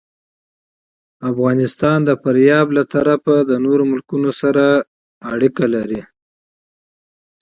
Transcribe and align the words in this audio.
افغانستان 1.31 1.99
د 2.05 2.09
فاریاب 2.21 2.67
له 2.77 2.83
پلوه 2.91 3.37
له 3.49 3.57
نورو 3.65 3.83
هېوادونو 3.89 4.29
سره 4.41 4.63
اړیکې 5.33 5.65
لري. 5.75 6.01